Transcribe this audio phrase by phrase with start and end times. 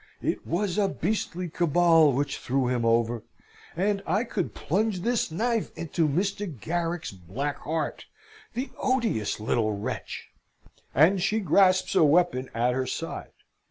[0.23, 3.21] "It was a beastly cabal which threw him over
[3.75, 6.49] and I could plunge this knife into Mr.
[6.59, 8.07] Garrick's black heart
[8.55, 10.29] the odious little wretch!"
[10.95, 13.29] and she grasps a weapon at her side.